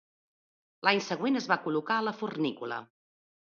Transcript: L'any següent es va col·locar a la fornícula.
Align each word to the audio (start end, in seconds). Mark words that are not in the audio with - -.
L'any 0.87 1.01
següent 1.09 1.37
es 1.43 1.49
va 1.53 1.59
col·locar 1.67 1.99
a 1.99 2.07
la 2.09 2.17
fornícula. 2.25 2.83